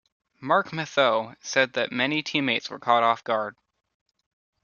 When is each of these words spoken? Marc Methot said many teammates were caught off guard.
Marc 0.39 0.69
Methot 0.71 1.35
said 1.43 1.75
many 1.91 2.23
teammates 2.23 2.71
were 2.71 2.79
caught 2.79 3.03
off 3.03 3.23
guard. 3.23 3.55